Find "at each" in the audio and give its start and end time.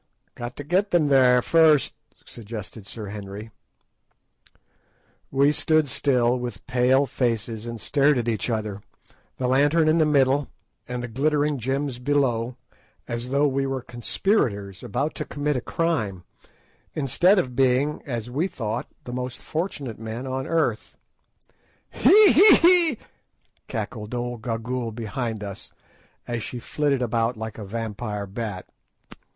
8.17-8.49